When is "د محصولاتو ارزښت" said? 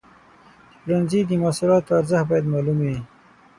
1.25-2.25